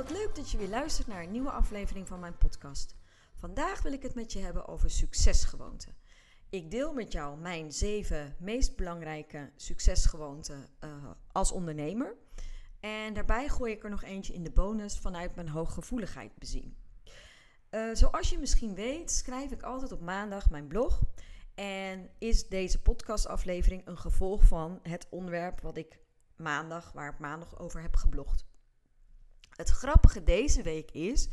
[0.00, 2.94] Wat leuk dat je weer luistert naar een nieuwe aflevering van mijn podcast.
[3.36, 5.94] Vandaag wil ik het met je hebben over succesgewoonten.
[6.50, 10.90] Ik deel met jou mijn zeven meest belangrijke succesgewoonten uh,
[11.32, 12.16] als ondernemer.
[12.80, 16.76] En daarbij gooi ik er nog eentje in de bonus vanuit mijn hooggevoeligheid bezien.
[17.70, 21.02] Uh, zoals je misschien weet, schrijf ik altijd op maandag mijn blog.
[21.54, 25.98] En is deze podcastaflevering een gevolg van het onderwerp wat ik
[26.36, 28.48] maandag, waar ik maandag over heb geblogd.
[29.60, 31.28] Het grappige deze week is,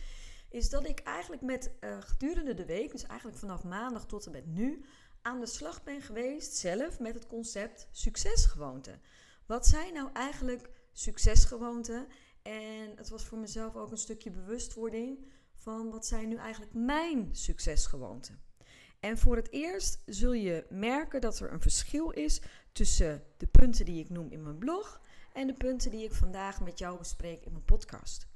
[0.50, 4.32] is dat ik eigenlijk met uh, gedurende de week, dus eigenlijk vanaf maandag tot en
[4.32, 4.86] met nu,
[5.22, 9.02] aan de slag ben geweest zelf met het concept succesgewoonten.
[9.46, 12.08] Wat zijn nou eigenlijk succesgewoonten?
[12.42, 17.30] En het was voor mezelf ook een stukje bewustwording van wat zijn nu eigenlijk mijn
[17.32, 18.42] succesgewoonten.
[19.00, 22.42] En voor het eerst zul je merken dat er een verschil is
[22.72, 25.02] tussen de punten die ik noem in mijn blog
[25.38, 28.28] en de punten die ik vandaag met jou bespreek in mijn podcast.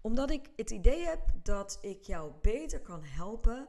[0.00, 3.68] Omdat ik het idee heb dat ik jou beter kan helpen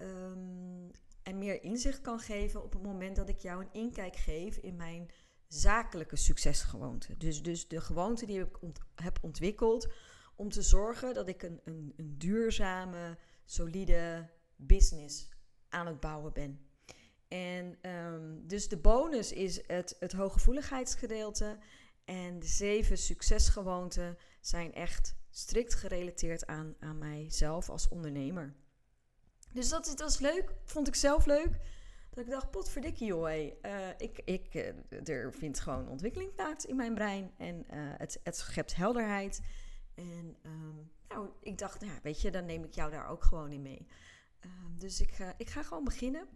[0.00, 0.90] um,
[1.22, 4.76] en meer inzicht kan geven op het moment dat ik jou een inkijk geef in
[4.76, 5.10] mijn
[5.48, 7.18] zakelijke succesgewoonten.
[7.18, 8.58] Dus, dus de gewoonten die ik
[8.94, 9.92] heb ontwikkeld
[10.36, 15.28] om te zorgen dat ik een, een, een duurzame, solide business
[15.68, 16.60] aan het bouwen ben.
[17.28, 21.58] En um, dus de bonus is het, het hooggevoeligheidsgedeelte.
[22.10, 28.54] En de zeven succesgewoonten zijn echt strikt gerelateerd aan, aan mijzelf als ondernemer.
[29.52, 30.54] Dus dat, dat is leuk.
[30.64, 31.60] Vond ik zelf leuk.
[32.10, 33.24] Dat ik dacht, potverdikkie joh.
[33.24, 33.58] Hey.
[33.62, 37.32] Uh, ik, ik, uh, er vindt gewoon ontwikkeling plaats in mijn brein.
[37.36, 39.40] En uh, het, het schept helderheid.
[39.94, 43.52] En um, nou, ik dacht, nou, weet je, dan neem ik jou daar ook gewoon
[43.52, 43.86] in mee.
[44.44, 46.28] Um, dus ik, ga, ik ga gewoon beginnen.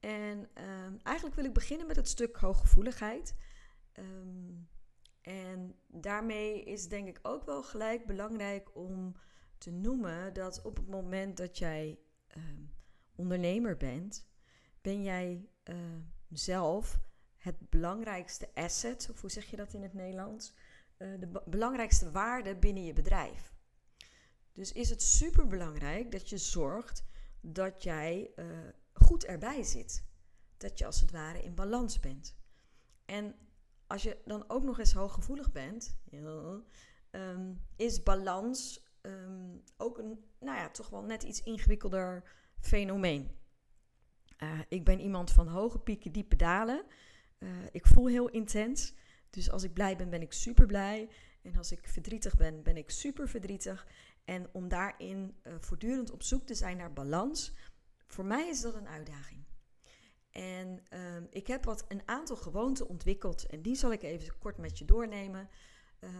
[0.00, 3.34] En um, eigenlijk wil ik beginnen met het stuk hooggevoeligheid.
[5.24, 9.16] En daarmee is denk ik ook wel gelijk belangrijk om
[9.58, 11.98] te noemen dat op het moment dat jij
[13.14, 14.26] ondernemer bent,
[14.80, 15.76] ben jij uh,
[16.28, 17.00] zelf
[17.36, 20.54] het belangrijkste asset, of hoe zeg je dat in het Nederlands?
[20.98, 23.54] Uh, de belangrijkste waarde binnen je bedrijf.
[24.52, 27.04] Dus is het super belangrijk dat je zorgt
[27.40, 28.46] dat jij uh,
[28.92, 30.04] goed erbij zit.
[30.56, 32.36] Dat je als het ware in balans bent.
[33.04, 33.34] En
[33.94, 36.60] als je dan ook nog eens hooggevoelig bent, ja,
[37.10, 43.30] um, is balans um, ook een, nou ja, toch wel net iets ingewikkelder fenomeen.
[44.38, 46.84] Uh, ik ben iemand van hoge pieken, diepe dalen.
[47.38, 48.94] Uh, ik voel heel intens.
[49.30, 51.08] Dus als ik blij ben, ben ik super blij.
[51.42, 53.86] En als ik verdrietig ben, ben ik super verdrietig.
[54.24, 57.54] En om daarin uh, voortdurend op zoek te zijn naar balans,
[58.06, 59.43] voor mij is dat een uitdaging.
[60.34, 60.82] En
[61.30, 63.46] ik heb wat een aantal gewoonten ontwikkeld.
[63.46, 65.48] En die zal ik even kort met je doornemen.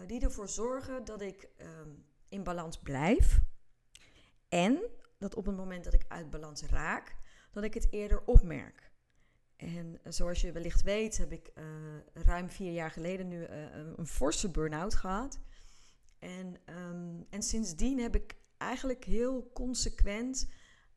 [0.06, 3.40] die ervoor zorgen dat ik um, in balans blijf.
[4.48, 4.80] En
[5.18, 7.16] dat op het moment dat ik uit balans raak,
[7.52, 8.92] dat ik het eerder opmerk.
[9.56, 11.64] En zoals je wellicht weet, heb ik uh,
[12.12, 13.44] ruim vier jaar geleden nu
[13.96, 15.38] een forse burn-out gehad.
[16.18, 20.48] En, um, en sindsdien heb ik eigenlijk heel consequent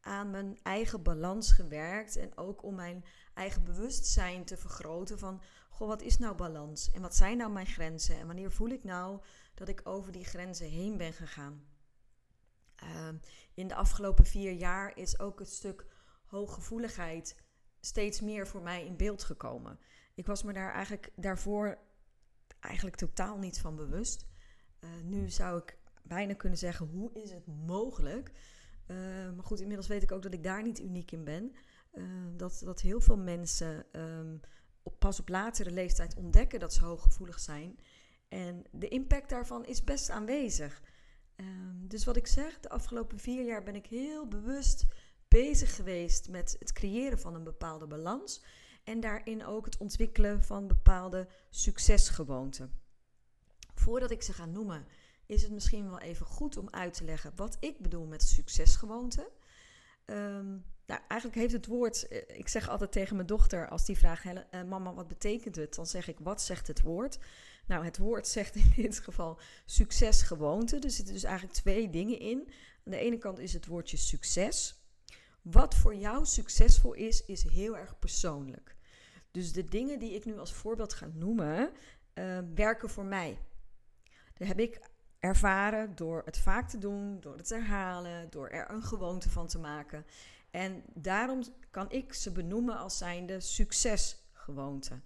[0.07, 2.15] aan mijn eigen balans gewerkt.
[2.15, 5.41] En ook om mijn eigen bewustzijn te vergroten van...
[5.69, 6.91] Goh, wat is nou balans?
[6.91, 8.17] En wat zijn nou mijn grenzen?
[8.17, 9.21] En wanneer voel ik nou
[9.53, 11.65] dat ik over die grenzen heen ben gegaan?
[12.83, 13.09] Uh,
[13.53, 15.85] in de afgelopen vier jaar is ook het stuk
[16.25, 17.35] hooggevoeligheid
[17.79, 19.79] steeds meer voor mij in beeld gekomen.
[20.15, 21.77] Ik was me daar eigenlijk daarvoor
[22.59, 24.25] eigenlijk totaal niet van bewust.
[24.79, 28.31] Uh, nu zou ik bijna kunnen zeggen: hoe is het mogelijk?
[28.87, 28.97] Uh,
[29.35, 31.55] maar goed, inmiddels weet ik ook dat ik daar niet uniek in ben.
[31.93, 32.03] Uh,
[32.35, 34.39] dat, dat heel veel mensen um,
[34.83, 37.79] op, pas op latere leeftijd ontdekken dat ze hooggevoelig zijn.
[38.27, 40.81] En de impact daarvan is best aanwezig.
[41.35, 44.85] Um, dus wat ik zeg, de afgelopen vier jaar ben ik heel bewust
[45.27, 48.43] bezig geweest met het creëren van een bepaalde balans
[48.83, 52.71] en daarin ook het ontwikkelen van bepaalde succesgewoonten.
[53.73, 54.85] Voordat ik ze ga noemen,
[55.27, 59.27] is het misschien wel even goed om uit te leggen wat ik bedoel met succesgewoonten.
[60.05, 63.97] Um, nou, eigenlijk heeft het woord, eh, ik zeg altijd tegen mijn dochter als die
[63.97, 65.75] vraagt, uh, mama, wat betekent het?
[65.75, 67.19] Dan zeg ik, wat zegt het woord?
[67.65, 70.79] Nou, het woord zegt in dit geval succesgewoonte.
[70.79, 72.39] Er zitten dus eigenlijk twee dingen in.
[72.85, 74.81] Aan de ene kant is het woordje succes.
[75.41, 78.75] Wat voor jou succesvol is, is heel erg persoonlijk.
[79.31, 81.71] Dus de dingen die ik nu als voorbeeld ga noemen,
[82.13, 83.37] uh, werken voor mij.
[84.33, 84.79] Dat heb ik
[85.19, 89.47] ervaren door het vaak te doen, door het te herhalen, door er een gewoonte van
[89.47, 90.05] te maken.
[90.51, 95.03] En daarom kan ik ze benoemen als zijnde succesgewoonten.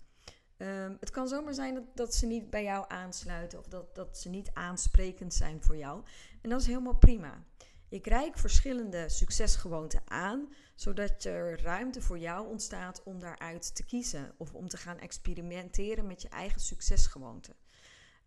[0.57, 4.17] Um, het kan zomaar zijn dat, dat ze niet bij jou aansluiten of dat, dat
[4.17, 6.03] ze niet aansprekend zijn voor jou.
[6.41, 7.43] En dat is helemaal prima.
[7.89, 14.33] Ik reik verschillende succesgewoonten aan, zodat er ruimte voor jou ontstaat om daaruit te kiezen
[14.37, 17.55] of om te gaan experimenteren met je eigen succesgewoonten.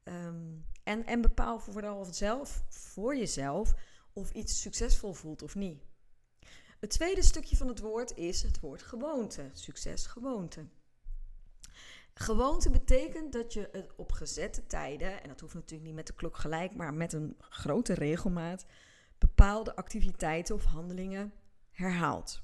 [0.05, 3.75] Um, en, en bepaal vooral zelf voor jezelf
[4.13, 5.83] of iets succesvol voelt of niet.
[6.81, 9.51] Het tweede stukje van het woord is het woord gewoonte.
[9.53, 10.67] Succes, gewoonte.
[12.15, 16.15] Gewoonte betekent dat je het op gezette tijden, en dat hoeft natuurlijk niet met de
[16.15, 18.67] klok gelijk, maar met een grote regelmaat,
[19.19, 21.33] bepaalde activiteiten of handelingen
[21.71, 22.43] herhaalt.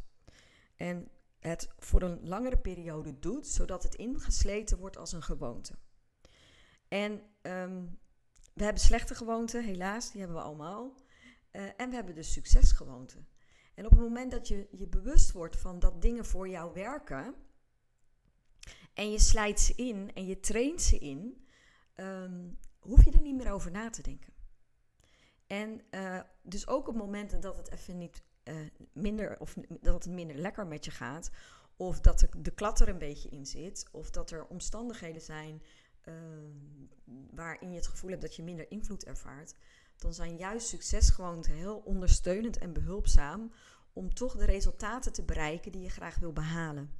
[0.76, 1.08] En
[1.38, 5.74] het voor een langere periode doet, zodat het ingesleten wordt als een gewoonte.
[6.88, 7.84] En ehm,
[8.54, 10.94] we hebben slechte gewoonten, helaas, die hebben we allemaal.
[11.52, 13.28] Uh, en we hebben dus succesgewoonten.
[13.74, 17.34] En op het moment dat je je bewust wordt van dat dingen voor jou werken,
[18.94, 21.46] en je slijt ze in en je traint ze in,
[21.96, 24.32] um, hoef je er niet meer over na te denken.
[25.46, 28.54] En uh, dus ook op momenten dat het even niet uh,
[28.92, 31.30] minder, of dat het minder lekker met je gaat,
[31.76, 35.62] of dat de klat er een beetje in zit, of dat er omstandigheden zijn
[37.30, 39.54] waarin je het gevoel hebt dat je minder invloed ervaart,
[39.96, 43.52] dan zijn juist succesgewoonten heel ondersteunend en behulpzaam
[43.92, 46.90] om toch de resultaten te bereiken die je graag wil behalen.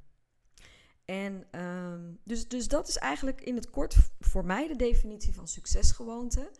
[1.05, 5.47] En um, dus, dus dat is eigenlijk in het kort voor mij de definitie van
[5.47, 6.51] succesgewoonte.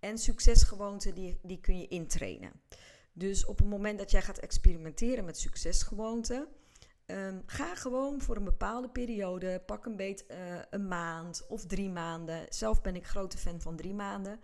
[0.00, 2.52] En succesgewoonten die, die kun je intrainen.
[3.12, 6.48] Dus op het moment dat jij gaat experimenteren met succesgewoonten,
[7.06, 10.36] um, ga gewoon voor een bepaalde periode, pak een beet uh,
[10.70, 12.46] een maand of drie maanden.
[12.48, 14.40] Zelf ben ik grote fan van drie maanden,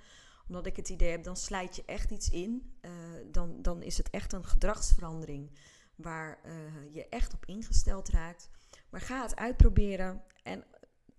[0.48, 2.74] omdat ik het idee heb, dan slijt je echt iets in.
[2.82, 2.90] Uh,
[3.26, 5.58] dan, dan is het echt een gedragsverandering
[5.94, 6.52] waar uh,
[6.94, 8.50] je echt op ingesteld raakt.
[8.90, 10.64] Maar ga het uitproberen en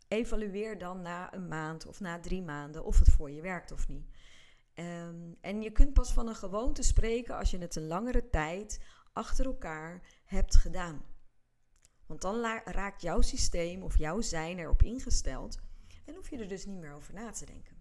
[0.08, 3.88] evalueer dan na een maand of na drie maanden of het voor je werkt of
[3.88, 4.06] niet.
[4.76, 8.80] Um, en je kunt pas van een gewoonte spreken als je het een langere tijd
[9.14, 11.02] achter elkaar hebt gedaan.
[12.12, 15.60] Want dan raakt jouw systeem of jouw zijn erop ingesteld
[16.06, 17.76] en hoef je er dus niet meer over na te denken.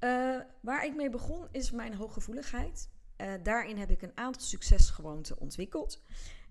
[0.00, 2.90] Uh, waar ik mee begon is mijn hooggevoeligheid.
[3.16, 6.02] Uh, daarin heb ik een aantal succesgewoonten ontwikkeld.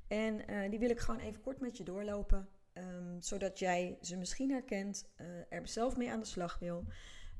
[0.08, 2.50] En uh, die wil ik gewoon even kort met je doorlopen.
[2.74, 5.10] Um, zodat jij ze misschien herkent,
[5.50, 6.86] er zelf mee aan de slag wil.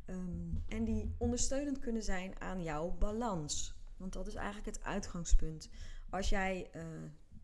[0.08, 3.76] Um, en die ondersteunend kunnen zijn aan jouw balans.
[3.98, 5.70] Want dat is eigenlijk het uitgangspunt.
[6.10, 6.70] Als jij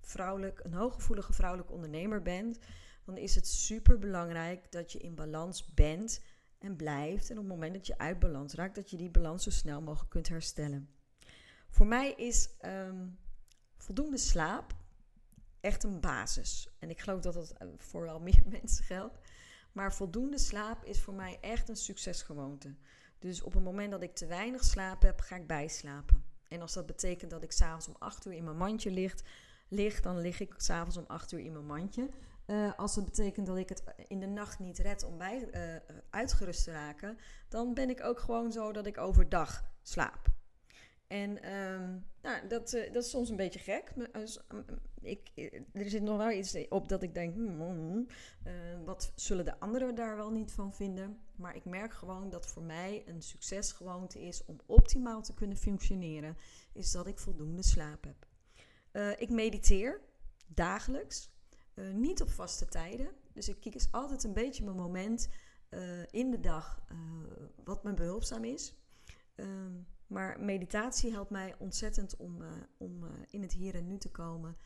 [0.09, 2.59] vrouwelijk, een hooggevoelige vrouwelijke ondernemer bent,
[3.05, 6.21] dan is het super belangrijk dat je in balans bent
[6.57, 7.29] en blijft.
[7.29, 9.81] En op het moment dat je uit balans raakt, dat je die balans zo snel
[9.81, 10.89] mogelijk kunt herstellen.
[11.69, 13.17] Voor mij is um,
[13.77, 14.75] voldoende slaap
[15.59, 16.69] echt een basis.
[16.79, 19.19] En ik geloof dat dat eh, voor wel meer mensen geldt.
[19.71, 22.75] Maar voldoende slaap is voor mij echt een succesgewoonte.
[23.19, 26.23] Dus op het moment dat ik te weinig slaap heb, ga ik bijslapen.
[26.47, 29.23] En als dat betekent dat ik s'avonds om 8 uur in mijn mandje ligt,
[29.69, 32.09] lig, dan lig ik s'avonds om 8 uur in mijn mandje.
[32.45, 35.95] Uh, als het betekent dat ik het in de nacht niet red om bij, uh,
[36.09, 40.27] uitgerust te raken, dan ben ik ook gewoon zo dat ik overdag slaap.
[41.07, 43.93] En um, nou, dat, uh, dat is soms een beetje gek.
[45.01, 45.31] Ik,
[45.73, 48.07] er zit nog wel iets op dat ik denk, hmm, hmm,
[48.43, 51.19] hmm wat zullen de anderen daar wel niet van vinden?
[51.35, 56.37] Maar ik merk gewoon dat voor mij een succesgewoonte is om optimaal te kunnen functioneren,
[56.73, 58.28] is dat ik voldoende slaap heb.
[58.93, 60.01] Uh, ik mediteer
[60.47, 61.29] dagelijks,
[61.93, 63.09] niet op vaste tijden.
[63.33, 65.29] Dus ik kies altijd een beetje mijn moment
[66.09, 66.85] in de dag
[67.63, 68.73] wat me behulpzaam is.
[69.35, 69.73] Ehm,
[70.07, 72.43] maar meditatie helpt mij ontzettend om,
[72.77, 74.57] om in het hier en nu te komen.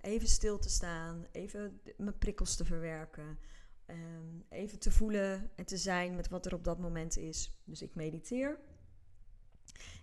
[0.00, 3.38] Even stil te staan, even mijn prikkels te verwerken.
[3.86, 7.62] Um, even te voelen en te zijn met wat er op dat moment is.
[7.64, 8.58] Dus ik mediteer.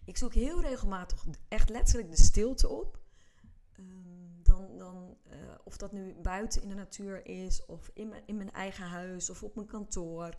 [0.05, 2.98] Ik zoek heel regelmatig echt letterlijk de stilte op.
[3.79, 5.17] Um, dan, dan,
[5.63, 9.29] of dat nu buiten in de natuur is, of in mijn, in mijn eigen huis,
[9.29, 10.35] of op mijn kantoor.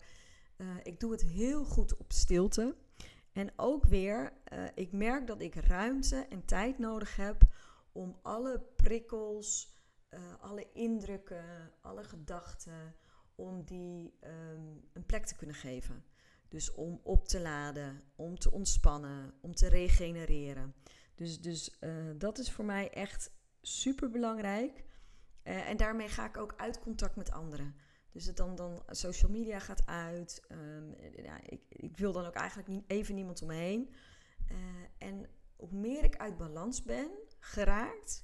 [0.83, 2.75] ik doe het heel goed op stilte.
[3.33, 7.43] En ook weer, uh, ik merk dat ik ruimte en tijd nodig heb
[7.91, 9.73] om alle prikkels,
[10.09, 12.95] eh, alle indrukken, alle gedachten,
[13.35, 14.61] om die ehm,
[14.93, 16.03] een plek te kunnen geven.
[16.47, 20.73] Dus om op te laden, om te ontspannen, om te regenereren.
[21.21, 24.83] Dus, dus uh, dat is voor mij echt super belangrijk.
[25.43, 27.75] Uh, en daarmee ga ik ook uit contact met anderen.
[28.11, 30.45] Dus het dan, dan social media gaat uit.
[30.51, 33.93] Um, ja, ik, ik, wil dan ook eigenlijk niet, even niemand om me heen.
[34.51, 34.57] Uh,
[34.97, 38.23] en hoe meer ik uit balans ben geraakt,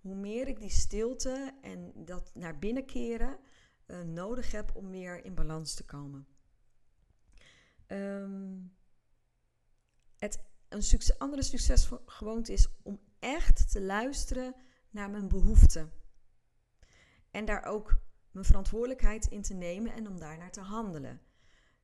[0.00, 3.38] hoe meer ik die stilte en dat naar binnen keren
[4.04, 6.26] nodig heb om weer in balans te komen.
[7.86, 8.76] Um,
[10.16, 10.44] het,
[10.76, 14.54] een succes, andere succesgewoonte is om echt te luisteren
[14.90, 15.92] naar mijn behoeften.
[17.30, 17.96] En daar ook
[18.30, 21.20] mijn verantwoordelijkheid in te nemen en om daarnaar te handelen.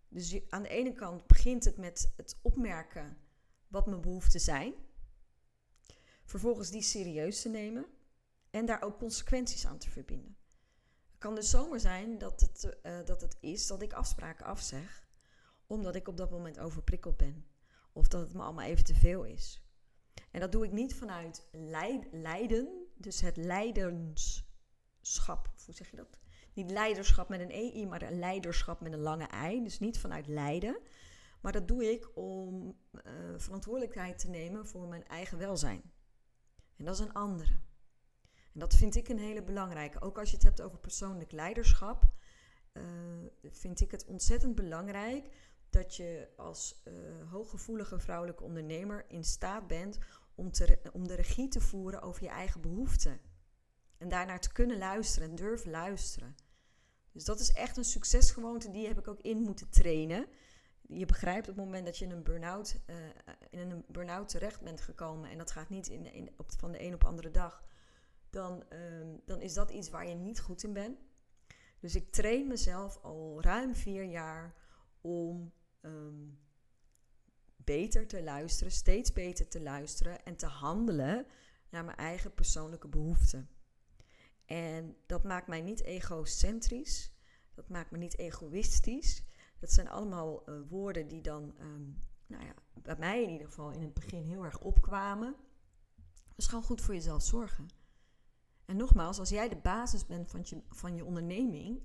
[0.08, 3.16] Dus aan de ene kant begint het met het opmerken
[3.68, 4.74] wat mijn behoeften zijn.
[6.24, 7.86] Vervolgens die serieus te nemen
[8.50, 10.36] en daar ook consequenties aan te verbinden.
[11.10, 15.06] Het kan dus zomaar zijn dat het, uh, dat het is dat ik afspraken afzeg,
[15.66, 17.51] omdat ik op dat moment overprikkeld ben.
[17.92, 19.62] Of dat het me allemaal even te veel is.
[20.30, 21.48] En dat doe ik niet vanuit
[22.10, 25.52] lijden, dus het leidenschap.
[25.64, 26.20] Hoe zeg je dat?
[26.54, 29.62] Niet leiderschap met een EI, maar leiderschap met een lange ei.
[29.62, 30.78] Dus niet vanuit lijden.
[31.40, 33.02] Maar dat doe ik om uh,
[33.36, 35.82] verantwoordelijkheid te nemen voor mijn eigen welzijn.
[36.76, 37.60] En dat is een andere.
[38.52, 40.00] En dat vind ik een hele belangrijke.
[40.00, 42.04] Ook als je het hebt over persoonlijk leiderschap,
[42.72, 42.82] uh,
[43.42, 45.28] vind ik het ontzettend belangrijk
[45.72, 49.98] dat je als uh, hooggevoelige vrouwelijke ondernemer in staat bent
[50.34, 53.20] om, te, om de regie te voeren over je eigen behoeften.
[53.98, 56.34] En daarnaar te kunnen luisteren en durven luisteren.
[57.12, 60.26] Dus dat is echt een succesgewoonte, die heb ik ook in moeten trainen.
[60.80, 62.96] Je begrijpt op het moment dat je in een burn-out, uh,
[63.50, 66.82] in een burn-out terecht bent gekomen, en dat gaat niet in, in, op, van de
[66.82, 67.64] een op andere dag,
[68.30, 70.98] dan, uh, dan is dat iets waar je niet goed in bent.
[71.78, 74.54] Dus ik train mezelf al ruim vier jaar
[75.00, 76.38] om um,
[77.56, 81.26] beter te luisteren, steeds beter te luisteren en te handelen
[81.68, 83.48] naar mijn eigen persoonlijke behoeften.
[84.44, 87.12] En dat maakt mij niet egocentrisch,
[87.54, 89.24] dat maakt me niet egoïstisch.
[89.58, 93.70] Dat zijn allemaal uh, woorden die dan, um, nou ja, bij mij in ieder geval
[93.70, 95.36] in het begin heel erg opkwamen.
[96.36, 97.68] Dus gewoon goed voor jezelf zorgen.
[98.64, 101.82] En nogmaals, als jij de basis bent van je, van je onderneming,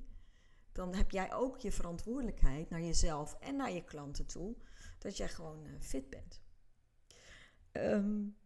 [0.77, 4.55] dan heb jij ook je verantwoordelijkheid naar jezelf en naar je klanten toe,
[5.00, 6.41] dat jij gewoon uh, fit bent.
[7.72, 8.38] Um,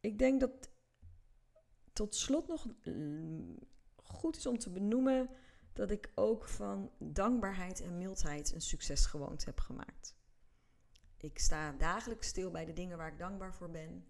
[0.00, 0.70] ik denk dat
[1.92, 3.58] tot slot nog mm,
[3.96, 5.30] goed is om te benoemen
[5.72, 10.16] dat ik ook van dankbaarheid en mildheid een succesgewoonte heb gemaakt.
[11.16, 14.06] Ik sta dagelijks stil bij de dingen waar ik dankbaar voor ben.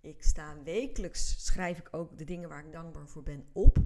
[0.00, 3.78] Ik sta wekelijks, schrijf ik ook de dingen waar ik dankbaar voor ben op.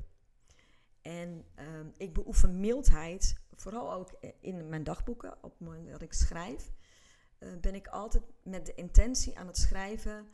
[1.09, 5.33] En um, ik beoefen mildheid, vooral ook in mijn dagboeken.
[5.43, 6.73] Op het moment dat ik schrijf,
[7.39, 10.29] uh, ben ik altijd met de intentie aan het schrijven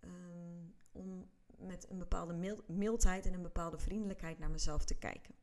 [0.00, 5.34] um, om met een bepaalde mildheid en een bepaalde vriendelijkheid naar mezelf te kijken.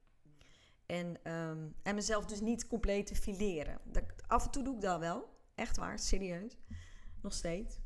[0.86, 3.79] En, um, en mezelf dus niet compleet te fileren.
[3.84, 5.29] Dat, af en toe doe ik dat wel.
[5.56, 6.58] Echt waar, serieus.
[7.22, 7.79] Nog steeds.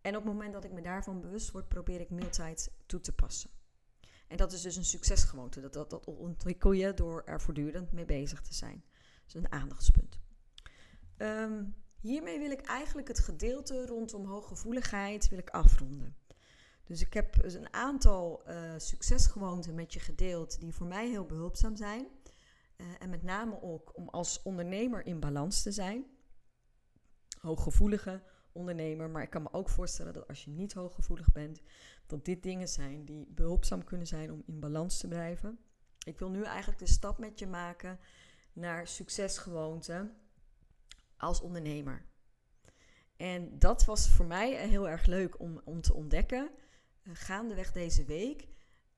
[0.00, 3.14] En op het moment dat ik me daarvan bewust word, probeer ik mildheid toe te
[3.14, 3.50] passen.
[4.30, 5.60] En dat is dus een succesgewoonte.
[5.60, 8.84] Dat, dat, dat ontwikkel je door er voortdurend mee bezig te zijn.
[9.24, 10.18] Dus een aandachtspunt.
[11.18, 16.16] Um, hiermee wil ik eigenlijk het gedeelte rondom hooggevoeligheid wil ik afronden.
[16.84, 21.26] Dus ik heb dus een aantal uh, succesgewoonten met je gedeeld die voor mij heel
[21.26, 22.06] behulpzaam zijn.
[22.76, 26.04] Uh, en met name ook om als ondernemer in balans te zijn.
[27.40, 28.22] Hooggevoelige
[28.52, 31.62] ondernemer, maar ik kan me ook voorstellen dat als je niet hooggevoelig bent,
[32.10, 35.58] dat dit dingen zijn die behulpzaam kunnen zijn om in balans te blijven.
[36.06, 37.98] Ik wil nu eigenlijk de stap met je maken
[38.52, 40.16] naar succesgewoonten
[41.16, 42.08] als ondernemer.
[43.16, 46.50] En dat was voor mij heel erg leuk om, om te ontdekken.
[47.02, 48.48] Uh, gaandeweg deze week,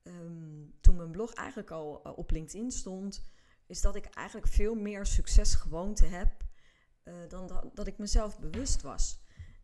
[0.02, 3.24] um, toen mijn blog eigenlijk al uh, op LinkedIn stond,
[3.66, 6.44] is dat ik eigenlijk veel meer succesgewoonten heb
[7.04, 9.20] uh, dan dat, ik mezelf bewust was.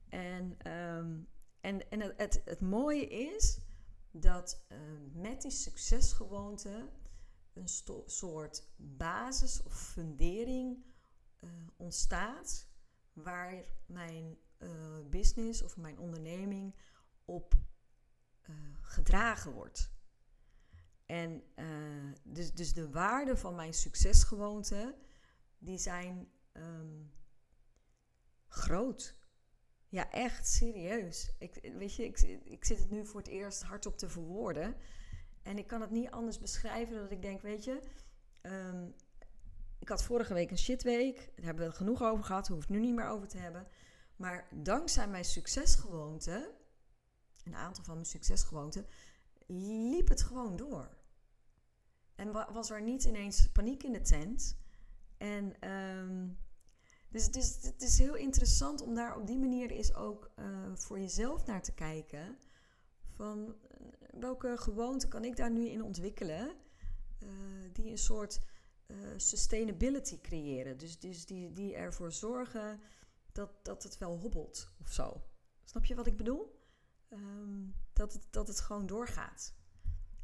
[0.08, 1.28] En, um,
[1.60, 3.60] en, en het, het, het, mooie is
[4.10, 4.66] dat
[5.12, 6.88] met die succesgewoonten
[7.52, 7.68] een
[8.06, 10.84] soort basis of fundering
[11.76, 12.68] ontstaat
[13.12, 14.38] waar mijn
[15.10, 16.74] business of mijn onderneming
[17.24, 17.54] op
[18.42, 19.92] uh, gedragen wordt.
[21.06, 21.42] En
[22.22, 24.94] dus, dus de waarden van mijn succesgewoonten,
[25.58, 27.12] die zijn um,
[28.48, 29.17] groot.
[29.88, 31.30] Ja, echt serieus.
[31.38, 34.76] Ik, weet je, ik, ik zit het nu voor het eerst hardop te verwoorden.
[35.42, 37.80] En ik kan het niet anders beschrijven dan dat ik denk, weet je,
[38.40, 38.86] ehm,
[39.78, 41.16] ik had vorige week een shitweek.
[41.16, 42.48] Daar hebben we het genoeg over gehad.
[42.48, 43.66] Hoef het nu niet meer over te hebben.
[44.16, 46.54] Maar dankzij mijn succesgewoonte,
[47.44, 48.86] een aantal van mijn succesgewoonten,
[49.46, 50.96] liep het gewoon door.
[52.14, 54.58] En was er niet ineens paniek in de tent.
[55.16, 56.38] En um,
[57.10, 60.46] dus het is, het is heel interessant om daar op die manier is ook uh,
[60.74, 62.38] voor jezelf naar te kijken.
[63.14, 63.86] Van uh,
[64.20, 66.54] welke gewoonte kan ik daar nu in ontwikkelen?
[67.22, 67.28] Uh,
[67.72, 68.40] die een soort
[69.16, 70.76] sustainability creëren.
[70.76, 72.80] Dus, dus die, die ervoor zorgen
[73.32, 75.22] dat, dat het wel hobbelt of zo.
[75.64, 76.62] Snap je wat ik bedoel?
[77.10, 79.54] Um, dat, het, dat het gewoon doorgaat.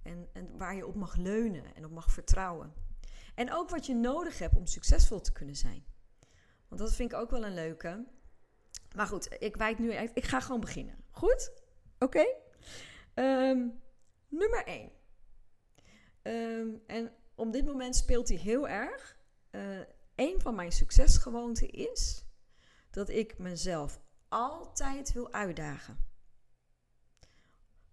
[0.03, 2.73] En, en waar je op mag leunen en op mag vertrouwen.
[3.35, 5.85] En ook wat je nodig hebt om succesvol te kunnen zijn.
[6.69, 8.05] Want dat vind ik ook wel een leuke.
[8.95, 10.17] Maar goed, ik wijk nu echt.
[10.17, 11.05] Ik ga gewoon beginnen.
[11.11, 11.53] Goed?
[11.99, 12.27] Oké?
[13.15, 13.69] Ehm,
[14.29, 14.93] nummer 1.
[16.23, 19.17] Ehm, en op dit moment speelt hij heel erg.
[19.51, 19.81] Uh,
[20.15, 22.25] een van mijn succesgewoonten is
[22.91, 25.99] dat ik mezelf altijd wil uitdagen.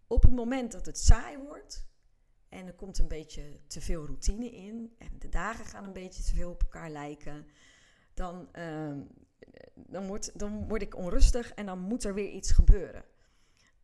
[0.08, 1.90] Op het moment dat het saai wordt
[2.50, 6.24] en er komt een beetje te veel routine in en de dagen gaan een beetje
[6.24, 7.48] te veel op elkaar lijken,
[8.22, 9.02] dan, uh,
[9.76, 13.04] dan, word, dan word ik onrustig en dan moet er weer iets gebeuren.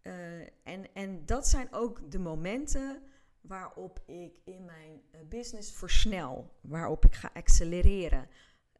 [0.03, 3.01] Uh, en, en dat zijn ook de momenten
[3.41, 8.27] waarop ik in mijn eh, business versnel, waarop ik ga accelereren.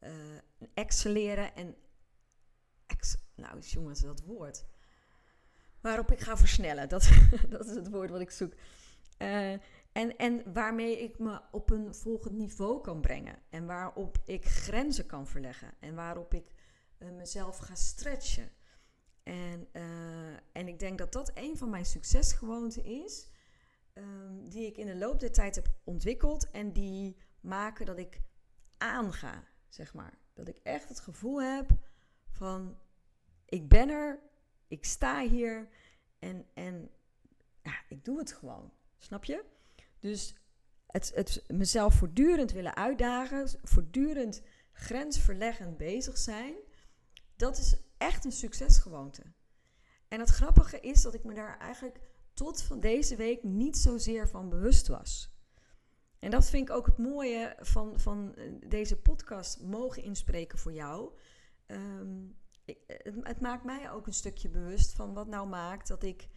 [0.04, 0.12] Uh,
[0.74, 1.76] accelereren en.
[3.36, 4.66] Nou, jongens, dat woord.
[5.82, 6.90] Waarop ik ga versnellen.
[6.94, 7.10] Dat,
[7.50, 8.54] dat is het woord wat ik zoek.
[9.18, 9.54] Uh,
[9.98, 13.40] en, en waarmee ik me op een volgend niveau kan brengen.
[13.50, 15.74] En waarop ik grenzen kan verleggen.
[15.80, 16.52] En waarop ik
[17.00, 18.52] uh, mezelf ga stretchen.
[19.24, 23.28] En, uh, en ik denk dat dat een van mijn succesgewoonten is.
[23.94, 26.52] Um, die ik in de loop der tijd heb ontwikkeld.
[26.52, 28.22] En die maken dat ik
[28.78, 30.18] aanga, zeg maar.
[30.34, 31.72] Dat ik echt het gevoel heb
[32.30, 32.78] van...
[33.46, 34.20] Ik ben er,
[34.68, 35.70] ik sta hier
[36.20, 36.90] en, en
[37.64, 38.72] ja, ik doe het gewoon.
[38.98, 39.56] Snap je?
[40.00, 40.36] Dus
[40.86, 46.56] het, het mezelf voortdurend willen uitdagen, voortdurend grensverleggend bezig zijn,
[47.36, 49.24] dat is echt een succesgewoonte.
[50.08, 52.00] En het grappige is dat ik me daar eigenlijk
[52.34, 55.36] tot van deze week niet zozeer van bewust was.
[56.20, 60.74] En dat vind ik ook het mooie van, van eh, deze podcast mogen inspreken voor
[60.74, 61.12] jou.
[61.68, 66.04] Um, ik, het, het, maakt mij ook een stukje bewust van wat nou maakt dat
[66.04, 66.28] ik,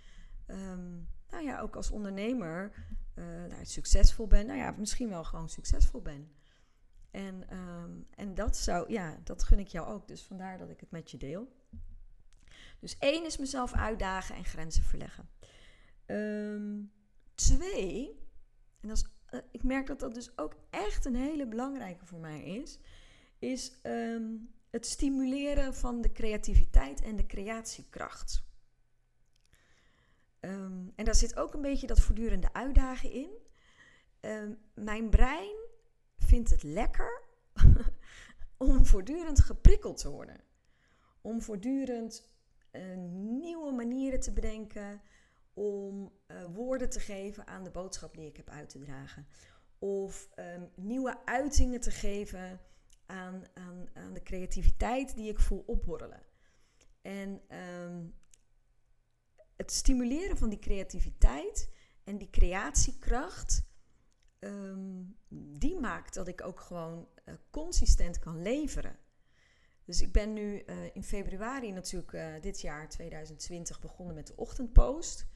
[0.47, 2.73] um, nou ja, ook als ondernemer
[3.21, 4.47] uh, nou, succesvol ben.
[4.47, 6.33] Nou ja, misschien wel gewoon succesvol ben.
[7.11, 10.09] En, um, en dat zou, ja, dat gun ik jou ook.
[10.09, 11.53] Dus vandaar dat ik het met je deel.
[12.79, 15.29] Dus één is mezelf uitdagen en grenzen verleggen.
[16.07, 16.93] Um,
[17.35, 18.19] twee,
[18.81, 22.19] en dat is, uh, ik merk dat dat dus ook echt een hele belangrijke voor
[22.19, 22.79] mij is,
[23.39, 28.43] is um, het stimuleren van de creativiteit en de creatiekracht.
[30.41, 33.31] Um, en daar zit ook een beetje dat voortdurende uitdagen in.
[34.21, 35.57] Um, mijn brein
[36.17, 37.23] vindt het lekker
[38.57, 40.41] om voortdurend geprikkeld te worden.
[41.21, 42.29] Om voortdurend
[43.11, 45.01] nieuwe manieren te bedenken.
[45.55, 49.27] Om uh, woorden te geven aan de boodschap die ik heb uit te dragen.
[49.79, 52.61] Of um, nieuwe uitingen te geven
[53.07, 56.23] aan, aan, aan de creativiteit die ik voel opborrelen.
[57.03, 57.43] En
[59.61, 61.71] het stimuleren van die creativiteit
[62.05, 63.63] en die creatiekracht,
[64.39, 65.17] um,
[65.59, 68.97] die maakt dat ik ook gewoon uh, consistent kan leveren.
[69.85, 74.37] Dus ik ben nu uh, in februari natuurlijk uh, dit jaar 2020 begonnen met de
[74.37, 75.27] ochtendpost.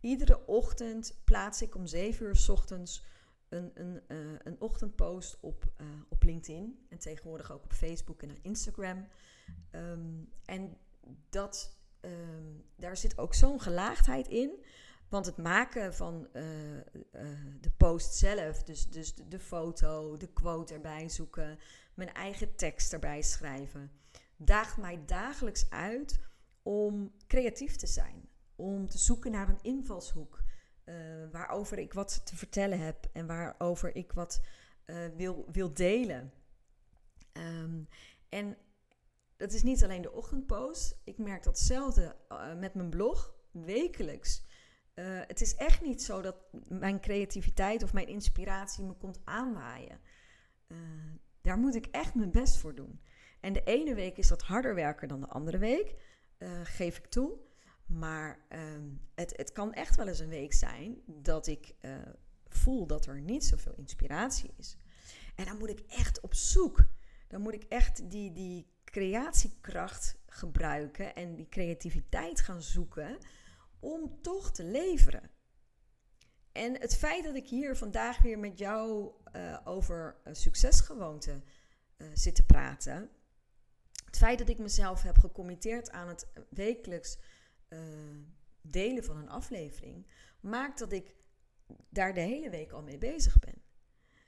[0.00, 3.04] Iedere ochtend plaats ik om 7 uur s ochtends
[3.48, 4.02] een, een,
[4.44, 5.72] een ochtendpost op,
[6.08, 6.86] op LinkedIn.
[6.88, 9.06] En tegenwoordig ook op Facebook en Instagram.
[9.72, 10.76] Um, en
[11.28, 14.64] dat um, daar zit ook zo'n gelaagdheid in.
[15.08, 16.82] Want het maken van uh, uh,
[17.60, 21.58] de post zelf, dus, dus de, foto, de quote erbij zoeken,
[21.94, 23.90] mijn eigen tekst erbij schrijven,
[24.36, 26.20] daagt mij dagelijks uit
[26.62, 28.28] om creatief te zijn.
[28.56, 30.42] Om te zoeken naar een invalshoek
[30.84, 30.94] uh,
[31.32, 34.40] waarover ik wat te vertellen heb en waarover ik wat
[35.16, 36.32] wil, wil delen.
[37.32, 37.88] Um,
[38.28, 38.56] en
[39.36, 41.00] dat is niet alleen de ochtendpost.
[41.04, 44.44] Ik merk datzelfde uh, met mijn blog, wekelijks.
[44.94, 46.36] Uh, het is echt niet zo dat
[46.68, 50.00] mijn creativiteit of mijn inspiratie me komt aanwaaien.
[50.68, 50.78] Uh,
[51.40, 53.00] daar moet ik echt mijn best voor doen.
[53.40, 55.94] En de ene week is dat harder werken dan de andere week.
[56.62, 57.38] geef ik toe.
[57.86, 61.74] Maar ehm, het, het kan echt wel eens een week zijn dat ik
[62.48, 64.78] voel dat er niet zoveel inspiratie is.
[65.34, 66.86] En dan moet ik echt op zoek.
[67.26, 73.18] Dan moet ik echt die, die creatiekracht gebruiken en die creativiteit gaan zoeken
[73.80, 75.30] om toch te leveren.
[76.52, 81.44] En het feit dat ik hier vandaag weer met jou uh, over succesgewoonten
[81.96, 83.10] uh, zit te praten.
[84.04, 87.18] Het feit dat ik mezelf heb gecommitteerd aan het wekelijks
[88.60, 90.06] delen van een aflevering,
[90.40, 91.14] maakt dat ik
[91.88, 93.62] daar de hele week al mee bezig ben.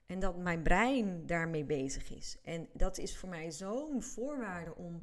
[0.08, 2.36] En dat mijn brein daarmee bezig is.
[2.42, 5.02] En dat is voor mij zo'n voorwaarde om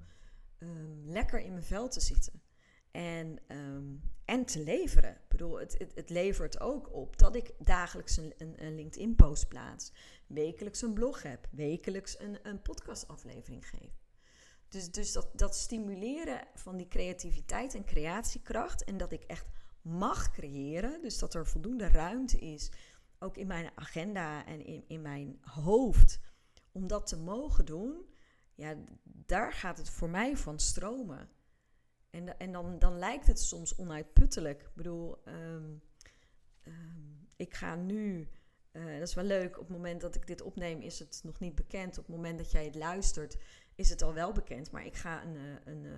[0.60, 2.41] um, lekker in mijn vel te zitten.
[2.91, 5.12] En, um, en te leveren.
[5.12, 9.48] Ik bedoel, het, het, het, levert ook op dat ik dagelijks een, een, een LinkedIn-post
[9.48, 9.91] plaats.
[10.28, 11.48] Wekelijks een blog heb.
[11.52, 14.04] Wekelijks een, een podcastaflevering geef.
[14.70, 18.84] Dus, dus dat, dat stimuleren van die creativiteit en creatiekracht.
[18.84, 19.48] En dat ik echt
[19.82, 21.02] mag creëren.
[21.02, 22.72] Dus dat er voldoende ruimte is.
[23.25, 26.19] Ook in mijn agenda en in, in mijn hoofd.
[26.71, 28.09] Om dat te mogen doen.
[28.55, 31.29] Ja, daar gaat het voor mij van stromen.
[32.09, 34.61] En, en dan, dan lijkt het soms onuitputtelijk.
[34.61, 35.81] Ik bedoel, um,
[36.67, 38.29] um, ik ga nu.
[38.71, 39.57] Uh, dat is wel leuk.
[39.57, 41.97] Op het moment dat ik dit opneem, is het nog niet bekend.
[41.97, 43.38] Op het moment dat jij het luistert,
[43.75, 44.71] is het al wel bekend.
[44.71, 45.93] Maar ik ga een, een, een uh,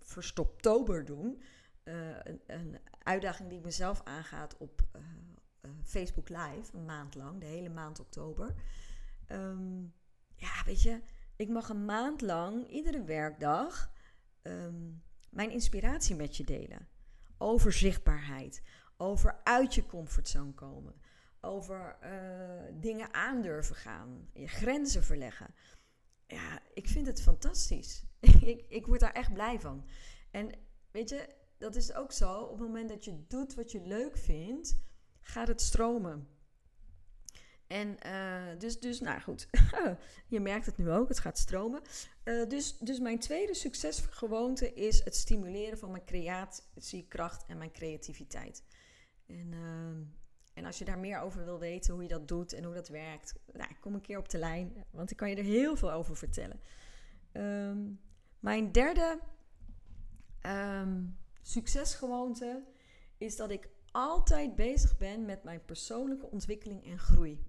[0.00, 1.42] verstoptober doen.
[1.82, 4.82] Een, een, uitdaging die ik mezelf aangaat op
[5.82, 6.76] Facebook Live.
[6.76, 8.54] Een maand lang, de hele maand oktober.
[9.28, 9.94] Um,
[10.36, 11.00] ja, weet je,
[11.36, 13.94] ik mag een maand lang, iedere werkdag
[15.36, 16.88] mijn inspiratie met je delen.
[17.38, 18.62] Over zichtbaarheid,
[18.96, 20.94] over uit je comfortzone komen,
[21.40, 25.54] over uh, dingen aandurven gaan, je grenzen verleggen.
[26.26, 28.04] Ja, ik vind het fantastisch.
[28.52, 29.84] ik, ik word daar echt blij van.
[30.30, 30.50] En
[30.90, 32.40] weet je, dat is ook zo.
[32.40, 34.76] Op het moment dat je doet wat je leuk vindt,
[35.26, 36.28] gaat het stromen.
[37.66, 39.48] En uh, dus, dus, nou goed,
[40.34, 41.82] je merkt het nu ook, het gaat stromen.
[42.24, 48.64] Uh, dus, dus mijn tweede succesgewoonte is het stimuleren van mijn creatiekracht en mijn creativiteit.
[49.26, 49.96] En, uh,
[50.54, 52.88] en als je daar meer over wil weten, hoe je dat doet en hoe dat
[52.88, 55.92] werkt, nou, kom een keer op de lijn, want ik kan je er heel veel
[55.92, 56.60] over vertellen.
[57.32, 58.00] Um,
[58.40, 59.20] mijn derde
[60.46, 62.64] um, succesgewoonte
[63.18, 67.44] is dat ik altijd bezig ben met mijn persoonlijke ontwikkeling en groei.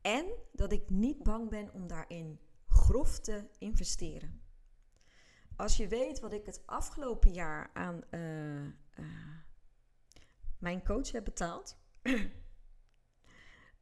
[0.00, 4.42] En dat ik niet bang ben om daarin grof te investeren.
[5.56, 8.72] Als je weet wat ik het afgelopen jaar aan uh, uh,
[10.58, 11.76] mijn coach heb betaald.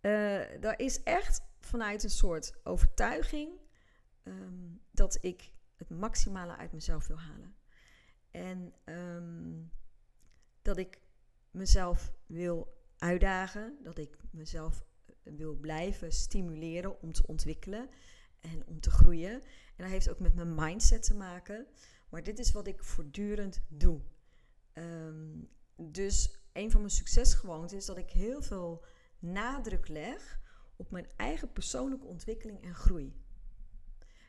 [0.01, 3.51] uh, dat is echt vanuit een soort overtuiging
[4.25, 7.57] um, dat ik het maximale uit mezelf wil halen.
[8.31, 9.71] En um,
[10.63, 11.05] dat ik
[11.57, 14.85] mezelf wil uitdagen, dat ik mezelf
[15.23, 17.89] wil blijven stimuleren om te ontwikkelen
[18.41, 19.33] en om te groeien.
[19.33, 21.67] En dat heeft ook met mijn mindset te maken.
[22.09, 24.01] Maar dit is wat ik voortdurend doe.
[24.73, 28.85] Um, dus een van mijn succesgewoonten is dat ik heel veel
[29.19, 30.41] nadruk leg
[30.77, 33.25] op mijn eigen persoonlijke ontwikkeling en groei.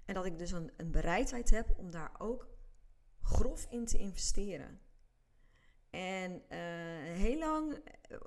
[0.06, 2.50] En dat ik dus een, een bereidheid heb om daar ook
[3.22, 4.80] grof in te investeren.
[5.98, 6.58] En uh,
[7.18, 8.18] heel lang eh,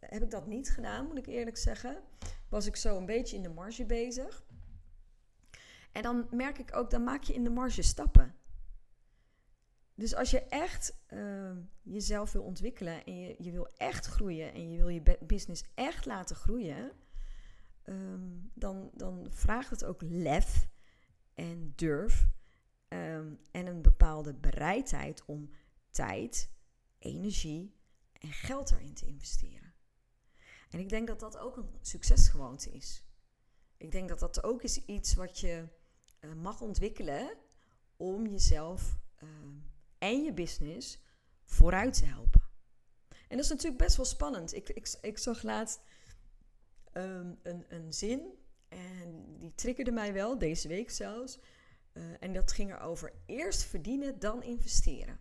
[0.00, 2.02] heb ik dat niet gedaan, moet ik eerlijk zeggen.
[2.48, 4.44] Was ik zo een beetje in de marge bezig.
[5.92, 8.34] En dan merk ik ook, dan maak je in de marge stappen.
[9.94, 14.76] Dus als je echt uh, jezelf wil ontwikkelen en je, wil echt groeien en je
[14.76, 16.92] wil je business echt laten groeien,
[17.84, 20.68] um, dan, dan vraagt het ook lef
[21.34, 22.28] en durf
[22.88, 25.50] um, en een bepaalde bereidheid om
[25.90, 26.53] tijd,
[27.04, 27.74] energie
[28.12, 29.74] en geld erin te investeren.
[30.70, 33.04] En ik denk dat dat ook een succesgewoonte is.
[33.76, 35.68] Ik denk dat dat ook is iets wat je
[36.20, 37.36] uh, mag ontwikkelen
[37.96, 39.28] om jezelf uh,
[39.98, 40.98] en je business
[41.44, 42.42] vooruit te helpen.
[43.08, 44.54] En dat is natuurlijk best wel spannend.
[44.54, 45.80] Ik, ik, ik zag laatst
[46.92, 48.38] um, een, een zin
[48.68, 51.38] en die triggerde mij wel, deze week zelfs.
[51.92, 55.18] Uh, en dat ging erover eerst verdienen, dan investeren.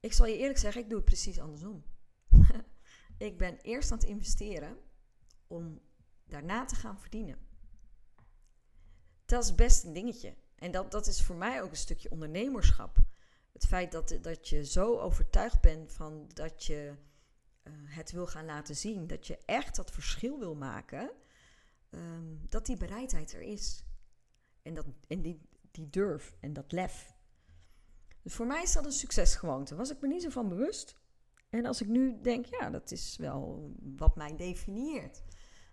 [0.00, 1.84] Ik zal je eerlijk zeggen, ik doe het precies andersom.
[3.18, 4.76] ik ben eerst aan het investeren
[5.46, 5.80] om
[6.24, 7.38] daarna te gaan verdienen.
[9.24, 10.34] Dat is best een dingetje.
[10.54, 12.96] En dat, dat is voor mij ook een stukje ondernemerschap.
[13.52, 16.94] Het feit dat, dat je zo overtuigd bent van dat je
[17.64, 21.10] uh, het wil gaan laten zien, dat je echt dat verschil wil maken,
[21.90, 23.84] um, dat die bereidheid er is.
[24.62, 27.16] En, dat, en die, die durf en dat lef.
[28.28, 29.74] Dus voor mij is dat een succesgewoonte.
[29.74, 30.96] Was ik me niet zo van bewust.
[31.50, 35.22] En als ik nu denk, ja, dat is wel wat mij definieert.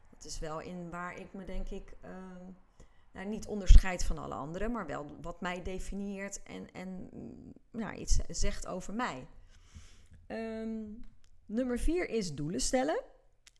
[0.09, 2.51] Dat is wel in waar ik me denk ik ehm,
[3.11, 7.09] nou, niet onderscheid van alle anderen, maar wel wat mij definieert en, en
[7.71, 9.27] nou, iets zegt over mij.
[10.27, 10.83] Ehm,
[11.45, 13.03] nummer vier is doelen stellen.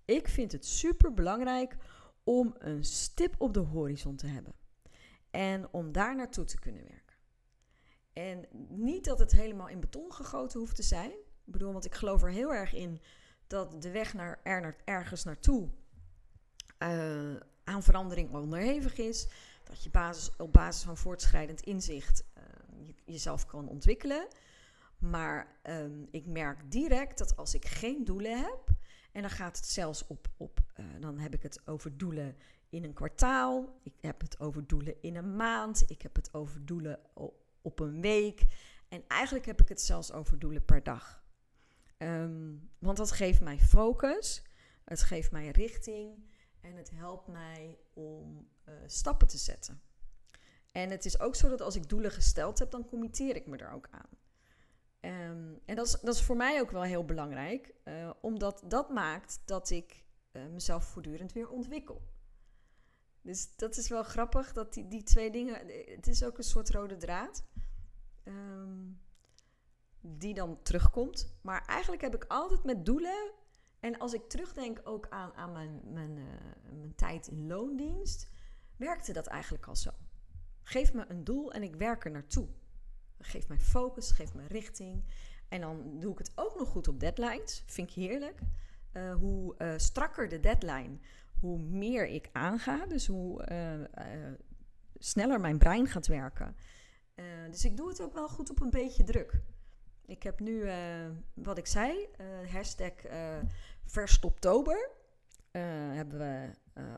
[0.05, 1.77] Ik vind het super belangrijk
[2.23, 4.53] om een stip op de horizon te hebben.
[5.31, 7.04] En om daar naartoe te kunnen werken.
[8.15, 11.11] En niet dat het helemaal in beton gegoten hoeft te zijn.
[11.45, 13.01] Ik bedoel, want ik geloof er heel erg in
[13.47, 15.69] dat de weg naar, er, ergens naartoe
[16.79, 19.27] uh, aan verandering onderhevig is.
[19.63, 22.43] Dat je basis, op basis van voortschrijdend inzicht uh,
[23.05, 24.27] jezelf kan ontwikkelen.
[24.97, 28.69] Maar um, ik merk direct dat als ik geen doelen heb,
[29.11, 32.35] en dan gaat het zelfs op, op uh, dan heb ik het over doelen
[32.69, 36.65] in een kwartaal, ik heb het over doelen in een maand, ik heb het over
[36.65, 38.45] doelen op, op een week.
[38.89, 41.23] En eigenlijk heb ik het zelfs over doelen per dag.
[41.97, 44.43] Um, want dat geeft mij focus,
[44.83, 46.29] het geeft mij richting
[46.61, 49.81] en het helpt mij om uh, stappen te zetten.
[50.71, 53.57] En het is ook zo dat als ik doelen gesteld heb, dan committeer ik me
[53.57, 54.09] er ook aan.
[55.31, 58.89] Um, en dat is, dat is voor mij ook wel heel belangrijk, uh, omdat dat
[58.89, 62.01] maakt dat ik uh, mezelf voortdurend weer ontwikkel.
[63.25, 65.61] Dus dat is wel grappig, dat die, die twee dingen,
[65.95, 67.43] het is ook een soort rode draad,
[68.23, 69.01] um,
[70.01, 71.37] die dan terugkomt.
[71.41, 73.31] Maar eigenlijk heb ik altijd met doelen,
[73.79, 76.25] en als ik terugdenk ook aan, aan mijn, mijn, uh,
[76.77, 78.29] mijn tijd in loondienst,
[78.75, 79.91] werkte dat eigenlijk al zo.
[80.63, 82.47] Geef me een doel en ik werk er naartoe.
[83.19, 85.03] Geef mij focus, geef me richting.
[85.49, 87.63] En dan doe ik het ook nog goed op deadlines.
[87.65, 88.39] Vind ik heerlijk.
[88.93, 90.99] Uh, hoe uh, strakker de deadline,
[91.39, 92.85] hoe meer ik aanga.
[92.85, 94.33] Dus hoe uh,
[94.97, 96.55] sneller mijn brein gaat werken.
[97.49, 99.41] dus ik doe het ook wel goed op een beetje druk.
[100.05, 100.69] Ik heb nu,
[101.33, 102.07] wat ik zei,
[102.51, 102.93] hashtag
[103.85, 104.89] Verstoptober.
[105.91, 106.49] hebben we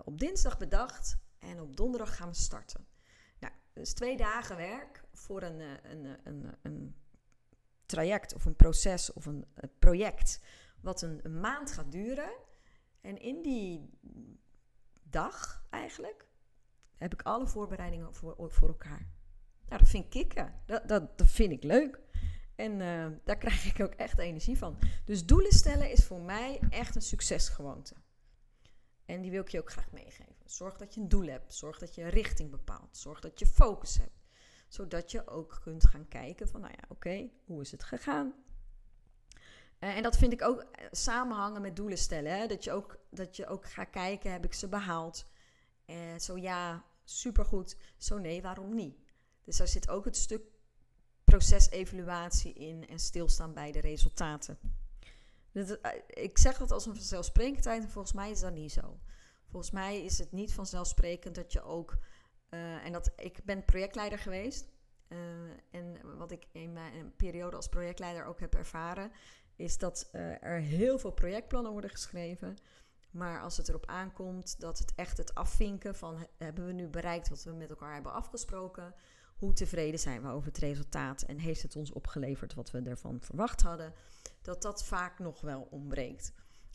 [0.04, 1.18] op dinsdag bedacht.
[1.40, 2.88] En op donderdag gaan we starten.
[3.40, 6.96] Nou, dus twee dagen werk voor een, een, een, een
[7.86, 9.46] traject of een proces of een
[9.80, 10.40] project
[10.82, 12.32] wat een, maand gaat duren.
[13.02, 14.00] En in die
[15.04, 16.28] dag eigenlijk
[16.96, 19.08] heb ik alle voorbereidingen voor, voor elkaar.
[19.68, 20.54] Nou, dat vind ik kicken.
[20.66, 22.00] Dat, dat, dat vind ik leuk.
[22.56, 24.80] En uh, daar krijg ik ook echt energie van.
[25.06, 27.96] Dus doelen stellen is voor mij echt een succesgewoonte.
[29.06, 30.36] En die wil ik je ook graag meegeven.
[30.46, 31.54] Zorg dat je een doel hebt.
[31.54, 32.98] Zorg dat je een richting bepaalt.
[32.98, 34.18] Zorg dat je focus hebt
[34.68, 38.34] zodat je ook kunt gaan kijken van, nou ja, oké, hoe is het gegaan?
[39.80, 42.40] Uh, en dat vind ik ook eh, samenhangen met doelen stellen.
[42.40, 42.48] Hè?
[42.48, 45.26] Dat, je ook, dat je ook gaat kijken, heb ik ze behaald?
[45.86, 47.78] Uh, zo ja, supergoed.
[47.98, 48.98] Zo nee, waarom niet?
[49.44, 50.42] Dus daar zit ook het stuk
[51.24, 54.60] procesevaluatie in en stilstaan bij de resultaten.
[56.08, 59.00] Ik zeg dat als een vanzelfsprekendheid en volgens mij is dat niet zo.
[59.50, 61.98] Volgens mij is het niet vanzelfsprekend dat je ook
[62.84, 64.68] en dat, ik ben projectleider geweest.
[65.72, 69.12] En wat ik in mijn periode als projectleider ook heb ervaren,
[69.58, 72.58] is dat uh, er heel veel projectplannen worden geschreven.
[73.12, 77.30] Maar als het erop aankomt dat het echt het afvinken van hebben we nu bereikt
[77.30, 78.94] wat we met elkaar hebben afgesproken,
[79.38, 83.22] hoe tevreden zijn we over het resultaat en heeft het ons opgeleverd wat we ervan
[83.22, 83.94] verwacht hadden,
[84.42, 86.34] dat dat vaak nog wel ontbreekt.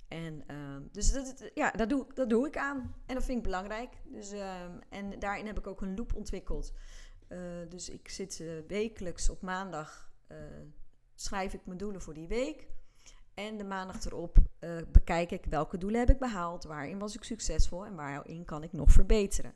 [0.09, 2.95] En uh, dus dat, ja, dat, doe, dat doe ik aan.
[3.07, 3.91] En dat vind ik belangrijk.
[4.05, 6.73] Dus, uh, en daarin heb ik ook een loop ontwikkeld.
[7.29, 10.11] Uh, dus ik zit eh, wekelijks op maandag,
[11.23, 12.67] schrijf ik mijn doelen voor die week.
[13.35, 14.39] En de maandag erop
[14.93, 18.73] bekijk ik welke doelen heb ik behaald, waarin was ik succesvol en waarin kan ik
[18.73, 19.55] nog verbeteren.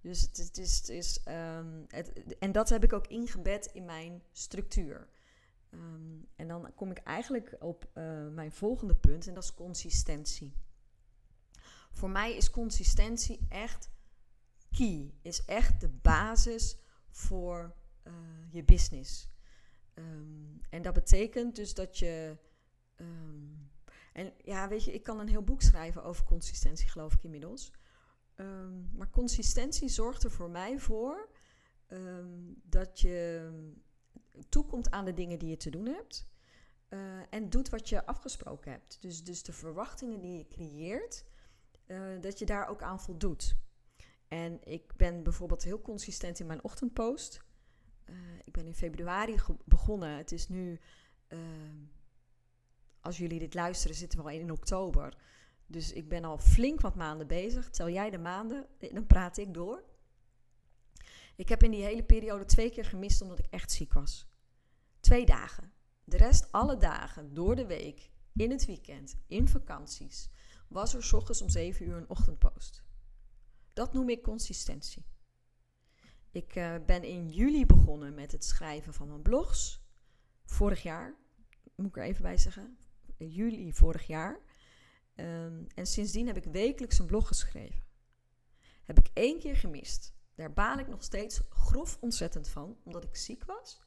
[0.00, 4.22] Dus het, is, het is um, het, en dat heb ik ook ingebed in mijn
[4.32, 5.08] structuur.
[5.70, 10.56] Um, en dan kom ik eigenlijk op uh, mijn volgende punt en dat is consistentie.
[11.90, 13.90] Voor mij is consistentie echt
[14.70, 16.76] key, is echt de basis
[17.10, 18.12] voor uh,
[18.50, 19.28] je business.
[19.94, 22.36] Um, en dat betekent dus dat je.
[22.96, 23.70] Um,
[24.12, 27.72] en ja, weet je, ik kan een heel boek schrijven over consistentie, geloof ik inmiddels.
[28.92, 31.28] maar consistentie zorgt er voor mij voor
[32.62, 33.50] dat je
[34.48, 36.26] toekomt aan de dingen die je te doen hebt.
[36.88, 39.02] Uh, en doet wat je afgesproken hebt.
[39.02, 41.24] Dus, dus de verwachtingen die je creëert,
[41.86, 43.56] uh, dat je daar ook aan voldoet.
[44.28, 47.43] En ik ben bijvoorbeeld heel consistent in mijn ochtendpost.
[48.10, 50.16] Uh, ik ben in februari begonnen.
[50.16, 50.80] Het is nu,
[53.00, 55.16] als jullie dit luisteren, zitten we al in oktober.
[55.66, 57.70] Dus ik ben al flink wat maanden bezig.
[57.70, 59.82] Tel jij de maanden, dan praat ik door.
[61.36, 64.26] Ik heb in die hele periode twee keer gemist omdat ik echt ziek was.
[65.00, 65.72] Twee dagen.
[66.04, 70.28] De rest, alle dagen, door de week, in het weekend, in vakanties,
[70.68, 72.82] was er s ochtends om 7 uur een ochtendpost.
[73.72, 75.06] Dat noem ik consistentie.
[76.34, 79.82] Ik uh, ben in juli begonnen met het schrijven van mijn blogs.
[80.44, 81.14] Vorig jaar,
[81.74, 82.78] moet ik er even bij zeggen.
[83.16, 84.40] Juli vorig jaar.
[85.14, 87.84] Um, en sindsdien heb ik wekelijks een blog geschreven.
[88.84, 90.14] Heb ik één keer gemist.
[90.34, 93.80] Daar baal ik nog steeds grof ontzettend van, omdat ik ziek was.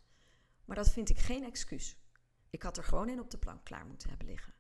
[0.66, 1.98] Maar dat vind ik geen excuus.
[2.50, 4.54] Ik had er gewoon in op de plank klaar moeten hebben liggen.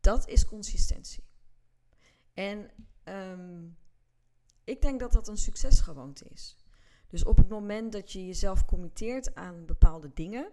[0.00, 1.24] Dat is consistentie.
[2.34, 2.70] En
[3.04, 3.78] um,
[4.70, 6.56] ik denk dat dat een succesgewoonte is.
[7.08, 10.52] Dus op het moment dat je jezelf committeert aan bepaalde dingen,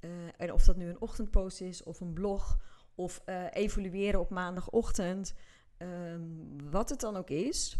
[0.00, 2.58] uh, en of dat nu een ochtendpost is of een blog
[2.94, 5.34] of uh, evalueren op maandagochtend,
[5.78, 7.78] um, wat het dan ook is,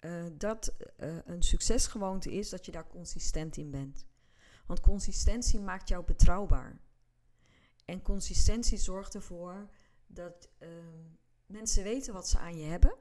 [0.00, 0.74] uh, dat
[1.24, 4.06] een succesgewoonte is dat je daar consistent in bent.
[4.66, 6.80] Want consistentie maakt jou betrouwbaar.
[7.84, 9.70] En consistentie zorgt ervoor
[10.06, 10.70] dat ehm,
[11.46, 12.96] mensen weten wat ze aan je hebben.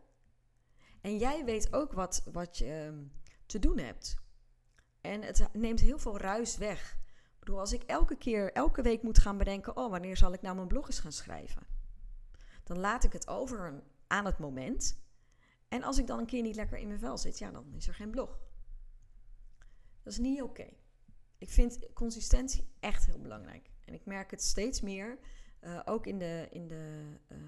[1.06, 3.04] En jij weet ook wat, wat je ehm,
[3.46, 4.16] te doen hebt.
[5.02, 6.98] En het neemt heel veel ruis weg.
[7.34, 10.42] Ik bedoel, als ik elke keer, elke week moet gaan bedenken: oh, wanneer zal ik
[10.42, 11.68] nou mijn blog eens gaan schrijven?
[12.64, 15.00] Dan laat ik het over aan het moment.
[15.68, 17.88] En als ik dan een keer niet lekker in mijn vel zit, ja, dan is
[17.88, 18.40] er geen blog.
[20.04, 20.68] Dat is niet oké.
[21.38, 23.70] Ik vind consistentie echt heel belangrijk.
[23.86, 25.18] En ik merk het steeds meer,
[25.62, 27.45] uh, ook in de, in, de, in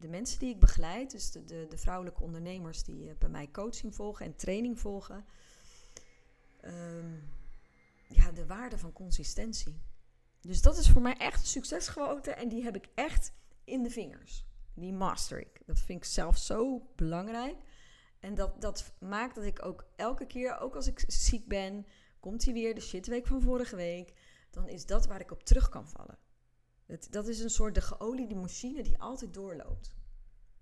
[0.00, 3.50] de mensen die ik begeleid, dus de, de, de vrouwelijke ondernemers die uh, bij mij
[3.50, 5.24] coaching volgen en training volgen.
[6.64, 7.28] Um,
[8.08, 9.80] ja, de waarde van consistentie.
[10.40, 13.32] Dus dat is voor mij echt een succesgewoonte en die heb ik echt
[13.64, 14.44] in de vingers.
[14.74, 15.62] Die master ik.
[15.66, 17.56] Dat vind ik zelf zo belangrijk.
[18.20, 21.86] En dat, dat maakt dat ik ook elke keer, ook als ik ziek ben,
[22.20, 24.12] komt hij weer, de shitweek van vorige week,
[24.50, 26.18] dan is dat waar ik op terug kan vallen.
[27.10, 29.96] Dat is een soort de geoliede machine die altijd doorloopt.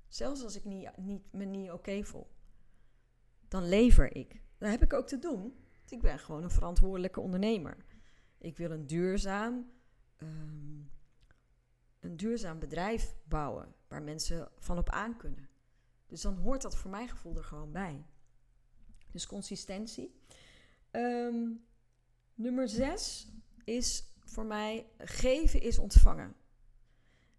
[0.09, 2.27] Zelfs als ik niet, niet, me niet oké voel.
[3.49, 4.43] Dan lever ik.
[4.59, 5.41] Dat heb ik ook te doen.
[5.79, 7.85] Want ik ben gewoon een verantwoordelijke ondernemer.
[8.39, 9.71] Ik wil een duurzaam,
[10.19, 10.91] um,
[12.01, 15.49] een duurzaam bedrijf bouwen waar mensen van op aan kunnen.
[16.07, 18.07] Dus dan hoort dat voor mijn gevoel er gewoon bij.
[19.11, 20.21] Dus consistentie.
[20.91, 21.65] Um,
[22.35, 23.29] nummer zes
[23.65, 26.37] is voor mij geven is ontvangen.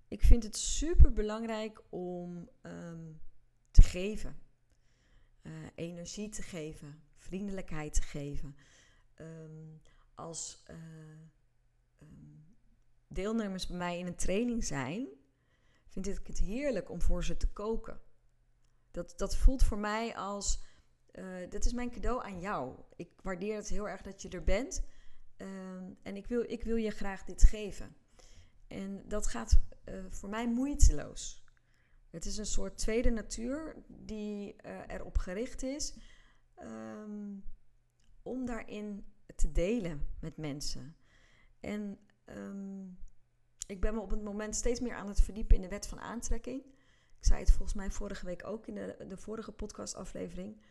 [0.07, 3.21] Ik vind het super belangrijk om um,
[3.71, 4.41] te geven.
[5.41, 8.55] Uh, energie te geven, vriendelijkheid te geven.
[9.15, 9.81] Um,
[10.15, 10.75] als uh,
[13.07, 15.07] deelnemers bij mij in een training zijn,
[15.87, 18.01] vind ik het heerlijk om voor ze te koken.
[18.91, 20.63] Dat, dat voelt voor mij als
[21.11, 22.79] uh, dit is mijn cadeau aan jou.
[22.95, 24.83] Ik waardeer het heel erg dat je er bent.
[25.37, 25.47] Uh,
[26.01, 27.95] en ik wil, ik wil je graag dit geven.
[28.67, 31.43] En dat gaat uh, voor mij moeiteloos.
[32.09, 35.93] Het is een soort tweede natuur die uh, erop gericht is
[36.61, 37.43] um,
[38.21, 40.95] om daarin te delen met mensen.
[41.59, 42.97] En um,
[43.67, 45.99] ik ben me op het moment steeds meer aan het verdiepen in de wet van
[45.99, 46.63] aantrekking.
[47.17, 50.61] Ik zei het volgens mij vorige week ook in de, de vorige podcastaflevering.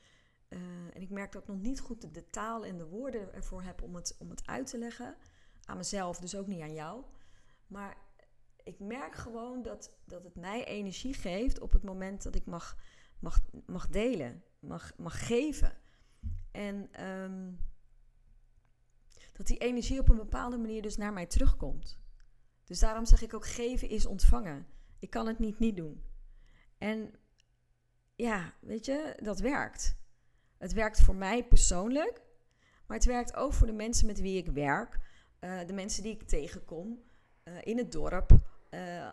[0.49, 0.59] Uh,
[0.93, 3.83] en ik merk dat ik nog niet goed de taal en de woorden ervoor heb
[3.83, 5.17] om het, om het uit te leggen.
[5.65, 7.05] Aan mezelf, dus ook niet aan jou.
[7.67, 7.97] Maar
[8.63, 12.77] ik merk gewoon dat, dat het mij energie geeft op het moment dat ik mag,
[13.19, 15.73] mag, mag delen, mag, mag geven.
[16.51, 17.59] En um,
[19.33, 21.99] dat die energie op een bepaalde manier dus naar mij terugkomt.
[22.65, 24.67] Dus daarom zeg ik ook: geven is ontvangen.
[24.99, 26.03] Ik kan het niet niet doen.
[26.79, 27.15] En
[28.15, 29.97] ja, weet je, dat werkt.
[30.59, 32.23] Het werkt voor mij persoonlijk,
[32.87, 34.99] maar het werkt ook voor de mensen met wie ik werk,
[35.41, 37.03] uh, de mensen die ik tegenkom
[37.45, 38.31] uh, in het dorp,
[38.71, 39.09] uh,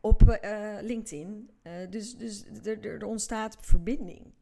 [0.00, 0.38] op
[0.80, 1.50] LinkedIn.
[1.90, 4.34] dus dus er, er, ontstaat verbinding.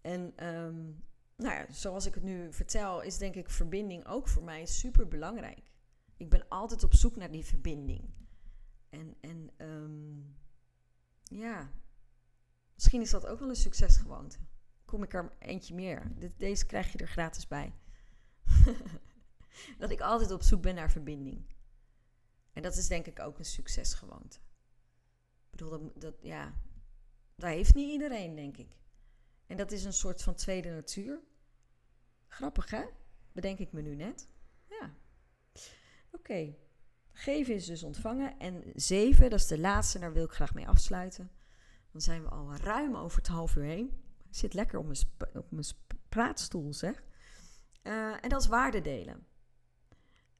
[0.00, 1.04] En um,
[1.36, 5.08] nou ja, zoals ik het nu vertel, is denk ik verbinding ook voor mij super
[5.08, 5.72] belangrijk.
[6.16, 8.14] Ik ben altijd op zoek naar die verbinding.
[8.90, 10.36] En, en um,
[11.22, 11.70] ja,
[12.74, 14.38] misschien is dat ook wel een succesgewoonte
[14.84, 16.12] kom ik er eentje meer.
[16.36, 17.74] Deze krijg je er gratis bij.
[19.78, 21.44] dat ik altijd op zoek ben naar verbinding.
[22.52, 24.38] En dat is denk ik ook een succesgewoonte.
[25.50, 26.54] Ik bedoel, dat, dat, ja,
[27.36, 28.76] dat heeft niet iedereen, denk ik.
[29.46, 31.20] En dat is een soort van tweede natuur.
[32.28, 32.84] Grappig, hè?
[33.32, 34.28] Bedenk ik me nu net.
[34.68, 34.94] Ja.
[36.10, 36.16] Oké.
[36.16, 36.58] Okay.
[37.12, 38.38] Geven is dus ontvangen.
[38.38, 41.30] En zeven, dat is de laatste, daar wil ik graag mee afsluiten.
[41.90, 44.03] Dan zijn we al ruim over het half uur heen
[44.36, 44.98] zit lekker op mijn,
[45.34, 45.66] op mijn
[46.08, 47.02] praatstoel, zeg.
[47.82, 49.26] Uh, en dat is waarde delen.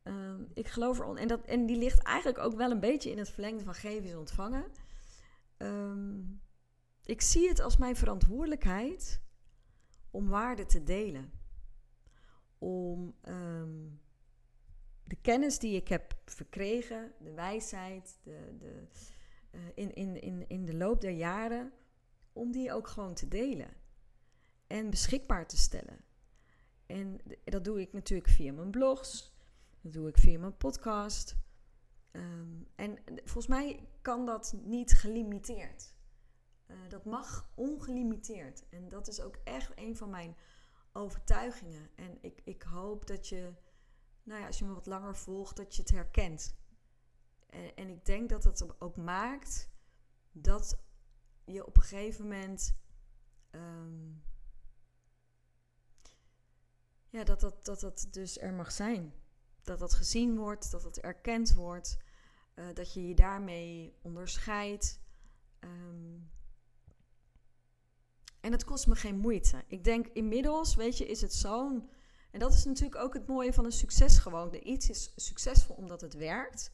[0.02, 1.16] Ehm, ik geloof erom.
[1.16, 4.08] En, dat, en die ligt eigenlijk ook wel een beetje in het verlengde van geven
[4.08, 4.64] is ontvangen.
[5.56, 6.20] Ehm,
[7.04, 9.20] ik zie het als mijn verantwoordelijkheid
[10.10, 11.32] om waarde te delen.
[12.58, 13.88] Om ehm,
[15.04, 18.86] de kennis die ik heb verkregen, de wijsheid, de, de,
[19.50, 21.72] uh, in, in, in, in de loop der jaren,
[22.32, 23.82] om die ook gewoon te delen
[24.66, 26.04] en beschikbaar te stellen.
[26.86, 29.36] En dat doe ik natuurlijk via mijn blogs,
[29.80, 31.36] dat doe ik via mijn podcast.
[32.12, 35.92] Um, en volgens mij kan dat niet gelimiteerd.
[36.66, 38.68] Uh, dat mag ongelimiteerd.
[38.68, 40.36] En dat is ook echt een van mijn
[40.92, 41.90] overtuigingen.
[41.94, 43.52] En ik, ik hoop dat je,
[44.22, 46.56] nou ja, als je me wat langer volgt, dat je het herkent.
[47.46, 49.70] En, en ik denk dat dat ook maakt
[50.32, 50.78] dat
[51.44, 52.76] je op een gegeven moment.
[53.50, 54.22] Um,
[57.14, 59.14] ja, dat dat, dat dat dus er mag zijn.
[59.62, 61.98] Dat dat gezien wordt, dat dat erkend wordt.
[62.54, 65.00] Uh, dat je je daarmee onderscheidt.
[65.60, 66.30] Um,
[68.40, 69.64] en het kost me geen moeite.
[69.66, 71.88] Ik denk inmiddels, weet je, is het zo'n.
[72.30, 74.60] En dat is natuurlijk ook het mooie van een succesgewoonte.
[74.60, 76.70] Iets is succesvol omdat het werkt.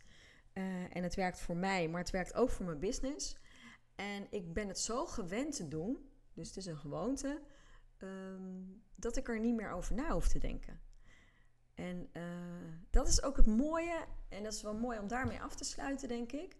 [0.54, 3.36] Uh, en het werkt voor mij, maar het werkt ook voor mijn business.
[3.94, 7.42] En ik ben het zo gewend te doen, dus het is een gewoonte,
[8.02, 10.80] um, dat ik er niet meer over na hoef te denken.
[11.74, 12.22] En uh,
[12.90, 16.08] dat is ook het mooie, en dat is wel mooi om daarmee af te sluiten,
[16.08, 16.56] denk ik.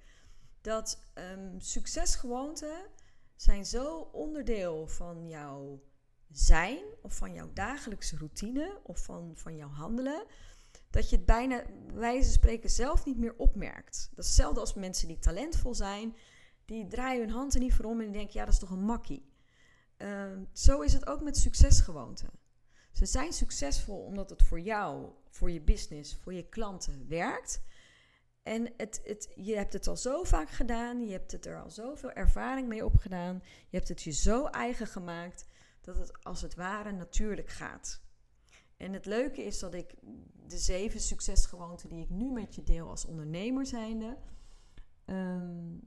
[0.60, 2.86] Dat um, succesgewoonten
[3.36, 5.82] zijn zo onderdeel van jouw
[6.30, 10.24] zijn, of van jouw dagelijkse routine, of van, van jouw handelen,
[10.90, 11.64] dat je het bijna,
[11.94, 14.10] wijze van spreken, zelf niet meer opmerkt.
[14.14, 16.16] Dat is hetzelfde als mensen die talentvol zijn,
[16.64, 18.84] die draaien hun hand er niet voor om en denken, ja, dat is toch een
[18.84, 19.29] makkie.
[20.02, 22.30] Uh, zo is het ook met succesgewoonten.
[22.92, 27.62] Ze zijn succesvol omdat het voor jou, voor je business, voor je klanten werkt.
[28.42, 31.70] En het, het, je hebt het al zo vaak gedaan, je hebt het er al
[31.70, 35.46] zoveel ervaring mee opgedaan, je hebt het je zo eigen gemaakt
[35.80, 38.00] dat het als het ware natuurlijk gaat.
[38.76, 39.94] En het leuke is dat ik
[40.46, 44.16] de zeven succesgewoonten die ik nu met je deel als ondernemer zijnde.
[45.06, 45.80] Um,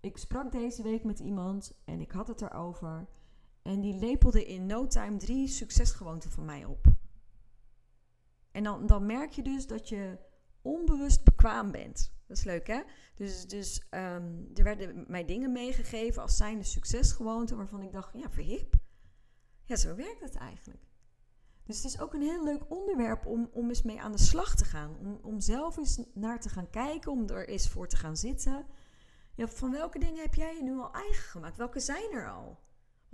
[0.00, 3.06] ik sprak deze week met iemand en ik had het erover.
[3.64, 6.86] En die lepelde in no time drie succesgewoonten van mij op.
[8.50, 10.18] En dan, dan merk je dus dat je
[10.62, 12.12] onbewust bekwaam bent.
[12.26, 12.82] Dat is leuk, hè?
[13.14, 17.56] Dus, dus um, er werden mij dingen meegegeven als zijnde succesgewoonten...
[17.56, 18.74] waarvan ik dacht, ja, verhip.
[19.64, 20.82] Ja, zo werkt het eigenlijk.
[21.62, 24.56] Dus het is ook een heel leuk onderwerp om, om eens mee aan de slag
[24.56, 24.96] te gaan.
[24.98, 28.66] Om, om zelf eens naar te gaan kijken, om er eens voor te gaan zitten.
[29.34, 31.56] Ja, van welke dingen heb jij je nu al eigen gemaakt?
[31.56, 32.63] Welke zijn er al?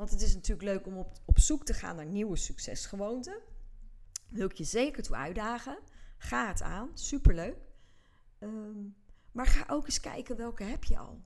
[0.01, 3.40] Want het is natuurlijk leuk om op, op zoek te gaan naar nieuwe succesgewoonten.
[4.28, 5.78] Wil ik je zeker toe uitdagen.
[6.18, 7.57] Ga het aan, superleuk.
[8.38, 8.96] Um,
[9.32, 11.24] maar ga ook eens kijken welke heb je al.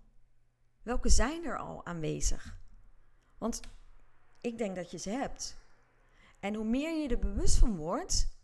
[0.83, 2.59] Welke zijn er al aanwezig?
[3.39, 3.61] Want
[4.41, 5.57] ik denk dat je ze hebt.
[6.41, 8.39] En hoe meer je er bewust van wordt,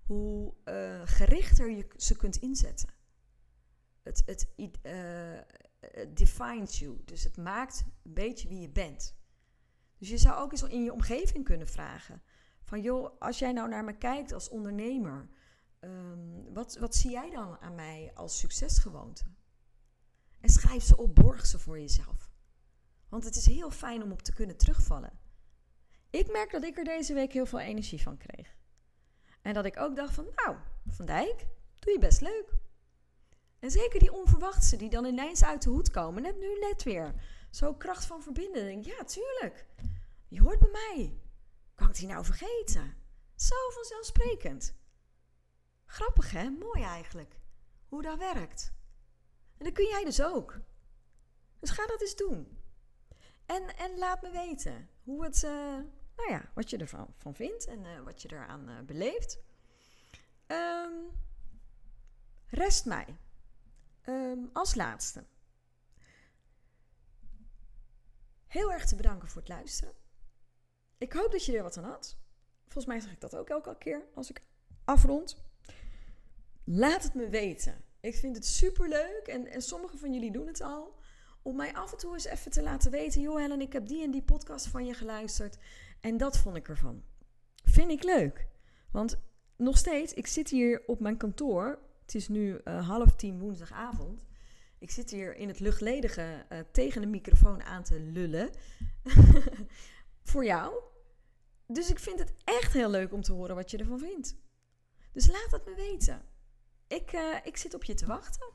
[0.00, 2.88] hoe uh, gerichter je ze kunt inzetten.
[4.02, 5.38] Het, het uh,
[6.14, 7.00] defines you.
[7.04, 9.14] Dus het maakt een beetje wie je bent.
[9.98, 12.22] Dus je zou ook eens in je omgeving kunnen vragen.
[12.62, 15.28] Van joh, als jij nou naar me kijkt als ondernemer,
[15.80, 19.24] um, wat, wat zie jij dan aan mij als succesgewoonte?
[20.40, 22.30] En schrijf ze op, borg ze voor jezelf.
[23.08, 25.18] Want het is heel fijn om op te kunnen terugvallen.
[26.10, 28.56] Ik merk dat ik er deze week heel veel energie van kreeg.
[29.42, 31.46] En dat ik ook dacht van, nou, Van Dijk,
[31.78, 32.54] doe je best leuk.
[33.58, 37.14] En zeker die onverwachte die dan ineens uit de hoed komen, net nu net weer.
[37.56, 38.82] Zo kracht van verbinden.
[38.82, 39.66] ja, tuurlijk.
[40.28, 41.20] Die hoort bij mij.
[41.74, 42.96] Kan ik die nou vergeten?
[43.34, 44.74] Zo vanzelfsprekend.
[45.86, 46.50] Grappig hè?
[46.50, 47.38] Mooi eigenlijk.
[47.88, 48.72] Hoe dat werkt.
[49.58, 50.58] En dat kun jij dus ook.
[51.58, 52.58] Dus ga dat eens doen.
[53.46, 55.50] En, en laat me weten hoe het, uh,
[56.16, 59.38] nou ja, wat je ervan van vindt en uh, wat je eraan uh, beleeft.
[60.46, 61.10] Um,
[62.46, 63.16] rest mij
[64.06, 65.24] um, als laatste
[68.46, 69.94] heel erg te bedanken voor het luisteren.
[70.98, 72.16] Ik hoop dat je er wat aan had.
[72.62, 74.42] Volgens mij zeg ik dat ook elke keer als ik
[74.84, 75.44] afrond.
[76.64, 77.84] Laat het me weten.
[78.00, 80.94] Ik vind het super leuk en, en sommigen van jullie doen het al.
[81.42, 84.02] Om mij af en toe eens even te laten weten: joh, Helen, ik heb die
[84.02, 85.58] en die podcast van je geluisterd.
[86.00, 87.02] En dat vond ik ervan.
[87.64, 88.46] Vind ik leuk.
[88.90, 89.18] Want
[89.56, 91.78] nog steeds, ik zit hier op mijn kantoor.
[92.00, 94.24] Het is nu uh, half tien woensdagavond.
[94.86, 98.50] Ik zit hier in het luchtledige uh, tegen de microfoon aan te lullen.
[100.30, 100.74] voor jou.
[101.66, 104.36] Dus ik vind het echt heel leuk om te horen wat je ervan vindt.
[105.12, 106.22] Dus laat het me weten.
[106.86, 108.52] ik, uh, ik zit op je te wachten.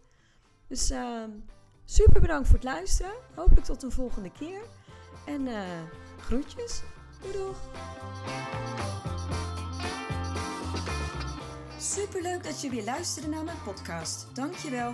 [0.68, 1.24] Dus uh,
[1.86, 3.14] super bedankt voor het luisteren.
[3.36, 4.62] Hopelijk tot een volgende keer.
[5.26, 5.82] En uh,
[6.18, 6.82] groetjes.
[7.22, 7.58] Doei doeg.
[11.80, 14.36] Superleuk dat je weer luisterde naar mijn podcast.
[14.36, 14.94] Dankjewel.